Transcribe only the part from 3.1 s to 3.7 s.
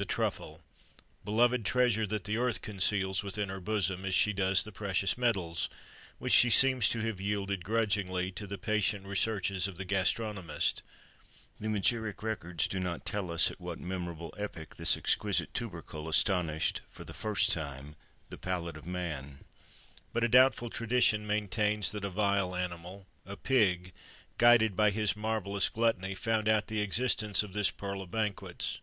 within her